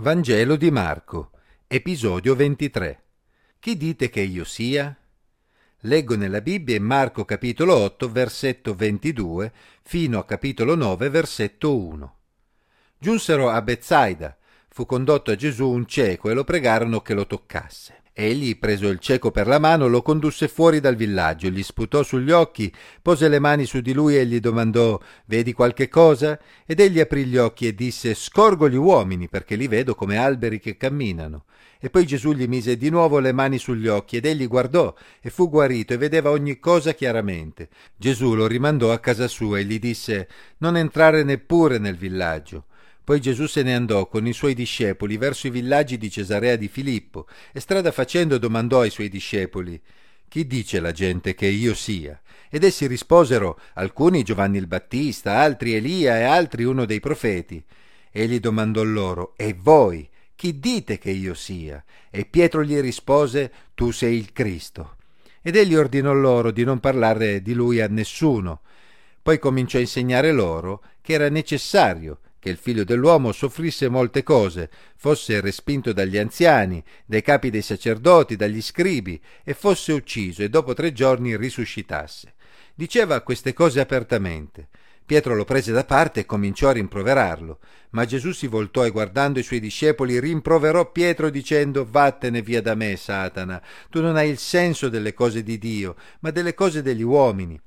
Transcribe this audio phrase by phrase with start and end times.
[0.00, 1.30] Vangelo di Marco,
[1.66, 3.02] episodio 23.
[3.58, 4.96] Chi dite che io sia?
[5.80, 9.52] Leggo nella Bibbia Marco capitolo 8, versetto 22,
[9.82, 12.16] fino a capitolo 9, versetto 1.
[12.98, 14.38] Giunsero a Bezzaida.
[14.70, 18.00] Fu condotto a Gesù un cieco e lo pregarono che lo toccasse.
[18.22, 22.30] Egli, preso il cieco per la mano, lo condusse fuori dal villaggio, gli sputò sugli
[22.30, 22.70] occhi,
[23.00, 26.38] pose le mani su di lui e gli domandò Vedi qualche cosa?
[26.66, 30.60] Ed egli aprì gli occhi e disse Scorgo gli uomini, perché li vedo come alberi
[30.60, 31.44] che camminano.
[31.78, 35.30] E poi Gesù gli mise di nuovo le mani sugli occhi ed egli guardò e
[35.30, 37.70] fu guarito e vedeva ogni cosa chiaramente.
[37.96, 40.28] Gesù lo rimandò a casa sua e gli disse
[40.58, 42.66] Non entrare neppure nel villaggio.
[43.10, 46.68] Poi Gesù se ne andò con i suoi discepoli verso i villaggi di Cesarea di
[46.68, 49.82] Filippo e strada facendo domandò ai suoi discepoli
[50.28, 52.20] Chi dice la gente che io sia?
[52.48, 57.60] Ed essi risposero alcuni Giovanni il Battista, altri Elia e altri uno dei profeti.
[58.12, 60.08] Egli domandò loro E voi?
[60.36, 61.82] Chi dite che io sia?
[62.10, 64.98] E Pietro gli rispose Tu sei il Cristo.
[65.42, 68.60] Ed egli ordinò loro di non parlare di lui a nessuno.
[69.20, 74.70] Poi cominciò a insegnare loro che era necessario che il figlio dell'uomo soffrisse molte cose,
[74.96, 80.74] fosse respinto dagli anziani, dai capi dei sacerdoti, dagli scribi, e fosse ucciso e dopo
[80.74, 82.34] tre giorni risuscitasse.
[82.74, 84.68] Diceva queste cose apertamente.
[85.04, 87.58] Pietro lo prese da parte e cominciò a rimproverarlo,
[87.90, 92.74] ma Gesù si voltò e guardando i suoi discepoli rimproverò Pietro dicendo Vattene via da
[92.74, 93.60] me, Satana,
[93.90, 97.60] tu non hai il senso delle cose di Dio, ma delle cose degli uomini.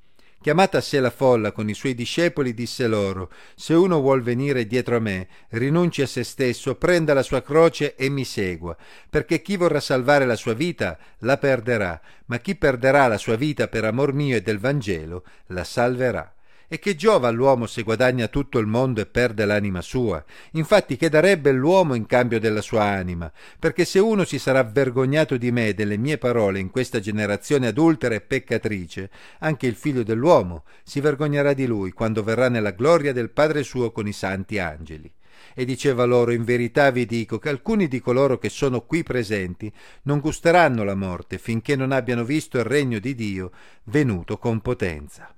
[0.44, 4.68] Chiamata a sé la folla con i suoi discepoli, disse loro: Se uno vuol venire
[4.68, 8.76] dietro a me, rinunci a se stesso, prenda la sua croce e mi segua,
[9.10, 13.70] perché chi vorrà salvare la sua vita la perderà, ma chi perderà la sua vita
[13.70, 16.34] per amor mio e del Vangelo la salverà.
[16.74, 20.26] E che giova all'uomo se guadagna tutto il mondo e perde l'anima sua?
[20.54, 23.32] Infatti che darebbe l'uomo in cambio della sua anima?
[23.60, 27.68] Perché se uno si sarà vergognato di me e delle mie parole in questa generazione
[27.68, 33.14] adultera e peccatrice, anche il figlio dell'uomo si vergognerà di lui quando verrà nella gloria
[33.14, 35.14] del Padre suo con i santi angeli
[35.54, 39.72] e diceva loro in verità vi dico che alcuni di coloro che sono qui presenti
[40.06, 43.52] non gusteranno la morte finché non abbiano visto il regno di Dio
[43.84, 45.36] venuto con potenza.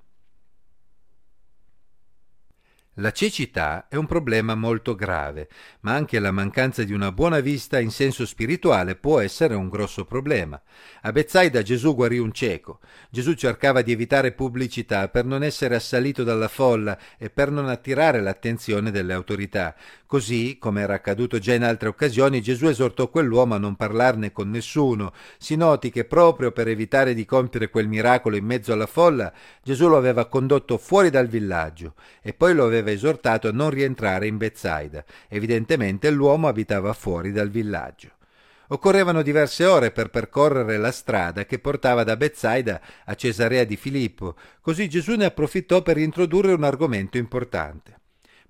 [2.99, 5.49] La cecità è un problema molto grave,
[5.81, 10.05] ma anche la mancanza di una buona vista in senso spirituale può essere un grosso
[10.05, 10.61] problema.
[11.01, 12.79] A Bezzaida Gesù guarì un cieco.
[13.09, 18.21] Gesù cercava di evitare pubblicità per non essere assalito dalla folla e per non attirare
[18.21, 19.75] l'attenzione delle autorità.
[20.07, 24.49] Così, come era accaduto già in altre occasioni, Gesù esortò quell'uomo a non parlarne con
[24.49, 25.11] nessuno.
[25.37, 29.89] Si noti che proprio per evitare di compiere quel miracolo in mezzo alla folla, Gesù
[29.89, 34.37] lo aveva condotto fuori dal villaggio e poi lo aveva esortato a non rientrare in
[34.37, 35.03] Bezzaida.
[35.27, 38.11] Evidentemente l'uomo abitava fuori dal villaggio.
[38.67, 44.35] Occorrevano diverse ore per percorrere la strada che portava da Bezzaida a Cesarea di Filippo,
[44.61, 47.99] così Gesù ne approfittò per introdurre un argomento importante.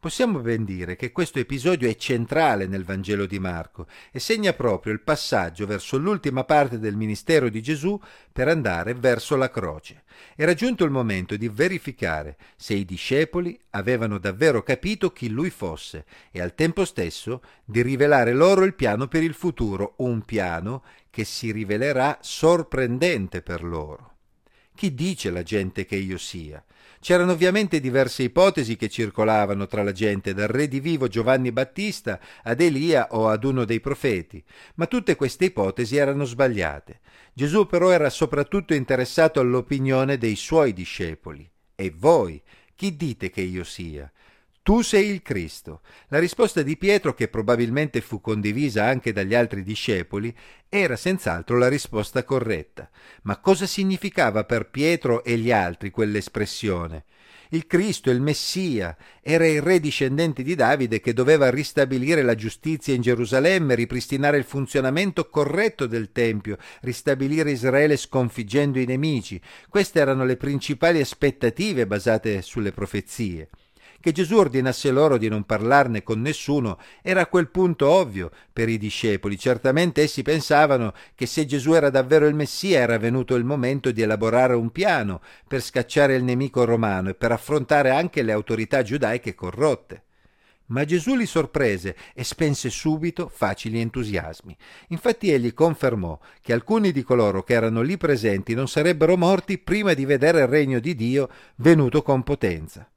[0.05, 4.93] Possiamo ben dire che questo episodio è centrale nel Vangelo di Marco e segna proprio
[4.93, 7.99] il passaggio verso l'ultima parte del ministero di Gesù
[8.31, 10.03] per andare verso la croce.
[10.35, 16.05] Era giunto il momento di verificare se i discepoli avevano davvero capito chi lui fosse
[16.29, 21.23] e al tempo stesso di rivelare loro il piano per il futuro, un piano che
[21.23, 24.17] si rivelerà sorprendente per loro.
[24.75, 26.63] Chi dice la gente che io sia?
[27.05, 32.19] C'erano ovviamente diverse ipotesi che circolavano tra la gente, dal re di vivo Giovanni Battista
[32.41, 34.43] ad Elia o ad uno dei profeti,
[34.77, 37.01] ma tutte queste ipotesi erano sbagliate.
[37.31, 41.47] Gesù però era soprattutto interessato all'opinione dei suoi discepoli.
[41.75, 42.41] E voi,
[42.73, 44.11] chi dite che io sia?
[44.65, 45.81] Tu sei il Cristo.
[46.07, 50.35] La risposta di Pietro, che probabilmente fu condivisa anche dagli altri discepoli,
[50.67, 52.89] era senz'altro la risposta corretta.
[53.25, 57.03] Ma cosa significava per Pietro e gli altri quell'espressione?
[57.49, 62.95] Il Cristo, il Messia, era il re discendente di Davide che doveva ristabilire la giustizia
[62.95, 69.39] in Gerusalemme, ripristinare il funzionamento corretto del Tempio, ristabilire Israele sconfiggendo i nemici.
[69.69, 73.49] Queste erano le principali aspettative basate sulle profezie.
[74.05, 78.69] Che Gesù ordinasse loro di non parlarne con nessuno era a quel punto ovvio per
[78.69, 79.35] i discepoli.
[79.35, 84.03] Certamente essi pensavano che se Gesù era davvero il Messia era venuto il momento di
[84.03, 89.33] elaborare un piano per scacciare il nemico romano e per affrontare anche le autorità giudaiche
[89.33, 90.03] corrotte.
[90.67, 94.55] Ma Gesù li sorprese e spense subito facili entusiasmi.
[94.89, 99.95] Infatti egli confermò che alcuni di coloro che erano lì presenti non sarebbero morti prima
[99.95, 102.87] di vedere il regno di Dio venuto con potenza.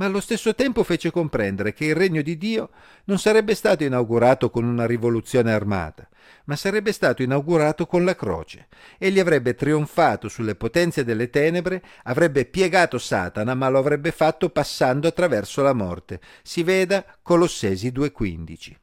[0.00, 2.70] Ma allo stesso tempo fece comprendere che il regno di Dio
[3.04, 6.08] non sarebbe stato inaugurato con una rivoluzione armata,
[6.44, 8.68] ma sarebbe stato inaugurato con la croce.
[8.96, 15.06] Egli avrebbe trionfato sulle potenze delle tenebre, avrebbe piegato Satana, ma lo avrebbe fatto passando
[15.06, 16.18] attraverso la morte.
[16.40, 18.74] Si veda Colossesi 2.15.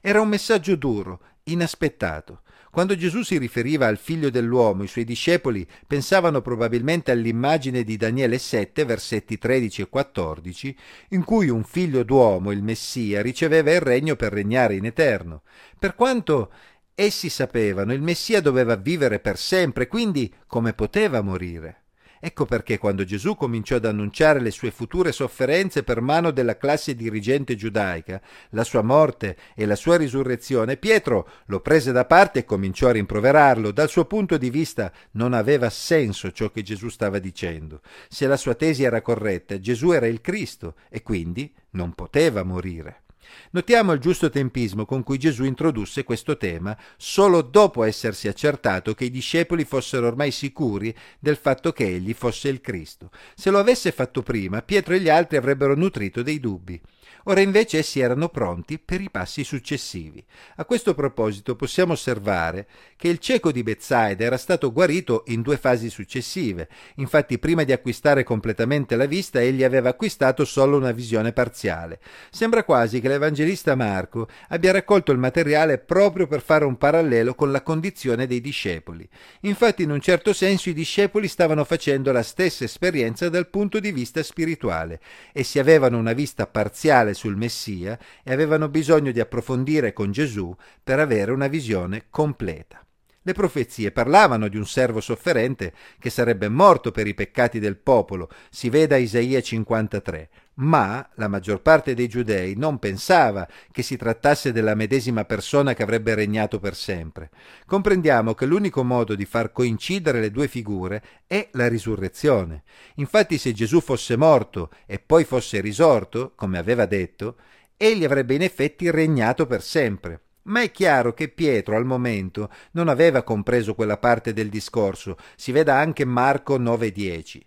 [0.00, 2.42] Era un messaggio duro, inaspettato.
[2.72, 8.38] Quando Gesù si riferiva al figlio dell'uomo, i suoi discepoli pensavano probabilmente all'immagine di Daniele
[8.38, 10.76] 7, versetti 13 e 14,
[11.10, 15.42] in cui un figlio d'uomo, il Messia, riceveva il regno per regnare in eterno.
[15.78, 16.50] Per quanto
[16.94, 21.81] essi sapevano, il Messia doveva vivere per sempre, quindi come poteva morire?
[22.24, 26.94] Ecco perché quando Gesù cominciò ad annunciare le sue future sofferenze per mano della classe
[26.94, 28.20] dirigente giudaica,
[28.50, 32.92] la sua morte e la sua risurrezione, Pietro lo prese da parte e cominciò a
[32.92, 33.72] rimproverarlo.
[33.72, 37.80] Dal suo punto di vista non aveva senso ciò che Gesù stava dicendo.
[38.08, 43.02] Se la sua tesi era corretta, Gesù era il Cristo e quindi non poteva morire.
[43.50, 49.04] Notiamo il giusto tempismo con cui Gesù introdusse questo tema solo dopo essersi accertato che
[49.04, 53.10] i discepoli fossero ormai sicuri del fatto che egli fosse il Cristo.
[53.34, 56.80] Se lo avesse fatto prima, Pietro e gli altri avrebbero nutrito dei dubbi.
[57.24, 60.24] Ora invece essi erano pronti per i passi successivi.
[60.56, 62.66] A questo proposito possiamo osservare
[62.96, 66.68] che il cieco di Bezzaida era stato guarito in due fasi successive.
[66.96, 72.00] Infatti prima di acquistare completamente la vista egli aveva acquistato solo una visione parziale.
[72.30, 77.52] Sembra quasi che l'Evangelista Marco abbia raccolto il materiale proprio per fare un parallelo con
[77.52, 79.08] la condizione dei discepoli.
[79.42, 83.92] Infatti in un certo senso i discepoli stavano facendo la stessa esperienza dal punto di
[83.92, 85.00] vista spirituale.
[85.32, 90.54] Essi avevano una vista parziale generale sul Messia e avevano bisogno di approfondire con Gesù
[90.82, 92.84] per avere una visione completa.
[93.24, 98.28] Le profezie parlavano di un servo sofferente che sarebbe morto per i peccati del popolo,
[98.50, 104.50] si veda Isaia 53, ma la maggior parte dei giudei non pensava che si trattasse
[104.50, 107.30] della medesima persona che avrebbe regnato per sempre.
[107.64, 112.64] Comprendiamo che l'unico modo di far coincidere le due figure è la risurrezione.
[112.96, 117.36] Infatti se Gesù fosse morto e poi fosse risorto, come aveva detto,
[117.76, 120.20] egli avrebbe in effetti regnato per sempre.
[120.44, 125.52] Ma è chiaro che Pietro al momento non aveva compreso quella parte del discorso, si
[125.52, 127.40] veda anche Marco 9:10,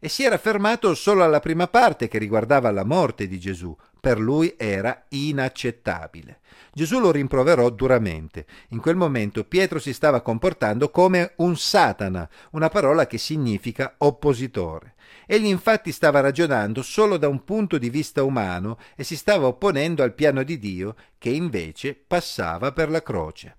[0.00, 3.76] e si era fermato solo alla prima parte che riguardava la morte di Gesù.
[4.00, 6.40] Per lui era inaccettabile.
[6.72, 8.46] Gesù lo rimproverò duramente.
[8.68, 14.94] In quel momento Pietro si stava comportando come un Satana, una parola che significa oppositore.
[15.26, 20.02] Egli infatti stava ragionando solo da un punto di vista umano e si stava opponendo
[20.02, 23.56] al piano di Dio che invece passava per la croce.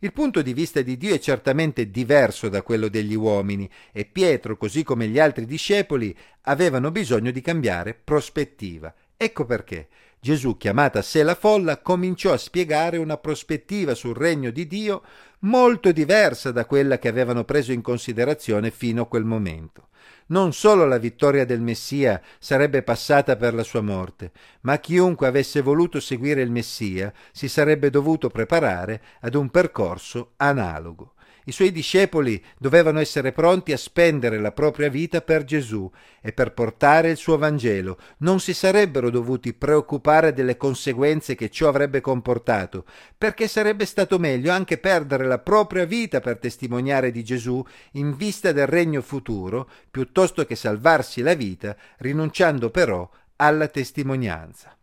[0.00, 4.58] Il punto di vista di Dio è certamente diverso da quello degli uomini e Pietro,
[4.58, 8.94] così come gli altri discepoli, avevano bisogno di cambiare prospettiva.
[9.16, 9.88] Ecco perché
[10.20, 15.02] Gesù, chiamata a sé la folla, cominciò a spiegare una prospettiva sul regno di Dio
[15.40, 19.88] molto diversa da quella che avevano preso in considerazione fino a quel momento.
[20.28, 24.32] Non solo la vittoria del Messia sarebbe passata per la sua morte,
[24.62, 31.14] ma chiunque avesse voluto seguire il Messia si sarebbe dovuto preparare ad un percorso analogo.
[31.48, 35.88] I suoi discepoli dovevano essere pronti a spendere la propria vita per Gesù
[36.20, 37.98] e per portare il suo Vangelo.
[38.18, 42.84] Non si sarebbero dovuti preoccupare delle conseguenze che ciò avrebbe comportato,
[43.16, 48.50] perché sarebbe stato meglio anche perdere la propria vita per testimoniare di Gesù in vista
[48.50, 54.76] del regno futuro, piuttosto che salvarsi la vita, rinunciando però alla testimonianza.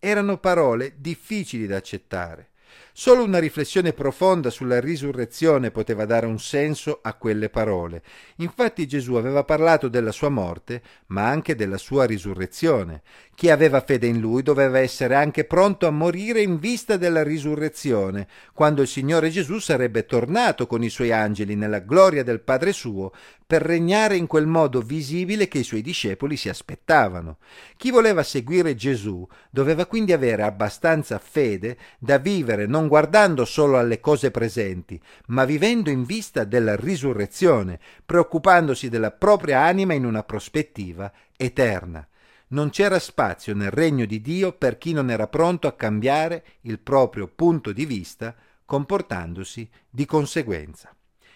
[0.00, 2.50] Erano parole difficili da accettare.
[2.92, 8.02] Solo una riflessione profonda sulla risurrezione poteva dare un senso a quelle parole.
[8.36, 13.02] Infatti Gesù aveva parlato della sua morte, ma anche della sua risurrezione.
[13.34, 18.26] Chi aveva fede in lui doveva essere anche pronto a morire in vista della risurrezione,
[18.52, 23.12] quando il Signore Gesù sarebbe tornato con i suoi angeli nella gloria del Padre suo
[23.48, 27.38] per regnare in quel modo visibile che i suoi discepoli si aspettavano.
[27.78, 32.18] Chi voleva seguire Gesù doveva quindi avere abbastanza fede da
[32.58, 39.12] vivere non guardando solo alle cose presenti, ma vivendo in vista della risurrezione, preoccupandosi della
[39.12, 42.06] propria anima in una prospettiva eterna.
[42.48, 46.78] Non c'era spazio nel regno di Dio per chi non era pronto a cambiare il
[46.78, 48.34] proprio punto di vista,
[48.64, 50.94] comportandosi di conseguenza.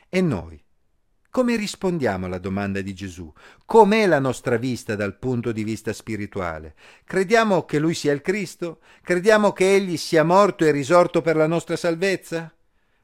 [0.08, 0.62] E noi?
[1.32, 3.32] Come rispondiamo alla domanda di Gesù?
[3.64, 6.74] Com'è la nostra vista dal punto di vista spirituale?
[7.04, 8.80] Crediamo che Lui sia il Cristo?
[9.00, 12.54] Crediamo che Egli sia morto e risorto per la nostra salvezza?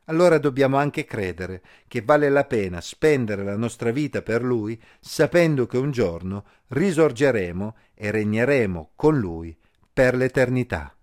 [0.04, 5.66] allora dobbiamo anche credere che vale la pena spendere la nostra vita per Lui, sapendo
[5.66, 9.56] che un giorno risorgeremo e regneremo con Lui
[9.90, 10.97] per l'eternità.